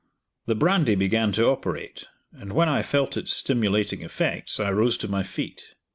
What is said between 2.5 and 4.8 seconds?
when I felt its stimulating effects, I